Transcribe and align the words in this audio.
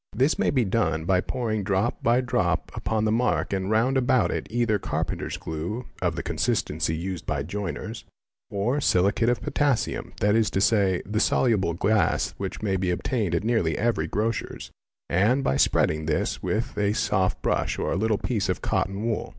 'This 0.13 0.39
may 0.39 0.49
be 0.49 0.65
done 0.65 1.05
by 1.05 1.21
pouring 1.21 1.63
drop 1.63 2.01
by 2.01 2.19
drop 2.21 2.71
upon 2.73 3.05
the 3.05 3.11
mark 3.11 3.53
and 3.53 3.69
round 3.69 3.97
about 3.99 4.31
it 4.31 4.47
either 4.49 4.79
carpenter's 4.79 5.37
glue 5.37 5.85
(of 6.01 6.15
the— 6.15 6.23
consistency 6.33 6.95
used 6.95 7.27
by 7.27 7.43
joiners) 7.43 8.03
or 8.49 8.81
silicate 8.81 9.29
of 9.29 9.39
potassium, 9.43 10.11
that 10.19 10.33
is 10.35 10.49
to 10.49 10.59
say, 10.59 11.03
the— 11.05 11.19
soluble 11.29 11.75
glass 11.75 12.33
which 12.37 12.63
may 12.63 12.77
be 12.77 12.89
obtained 12.89 13.35
at 13.35 13.43
nearly 13.43 13.77
every 13.77 14.07
grocer's, 14.07 14.71
and 15.07 15.43
by 15.43 15.55
spreading 15.55 16.07
this 16.07 16.41
with 16.41 16.75
a 16.79 16.93
soft 16.93 17.39
brush 17.43 17.77
or 17.77 17.91
a 17.91 17.95
little 17.95 18.17
piece 18.17 18.49
of 18.49 18.59
cotton 18.59 19.03
wool. 19.05 19.29